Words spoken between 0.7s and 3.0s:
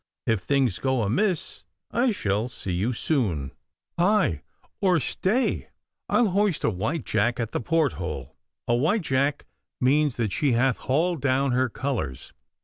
go amiss I shall see you